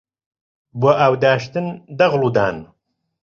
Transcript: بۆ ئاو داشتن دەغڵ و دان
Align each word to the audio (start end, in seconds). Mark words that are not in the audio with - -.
بۆ 0.79 0.89
ئاو 0.99 1.13
داشتن 1.23 1.65
دەغڵ 1.99 2.21
و 2.25 2.29
دان 2.35 2.57